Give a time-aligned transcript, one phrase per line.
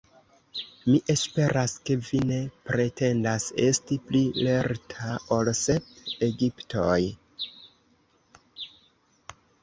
[0.91, 2.37] Mi esperas, ke vi ne
[2.69, 6.97] pretendas esti pli lerta ol sep Egiptoj!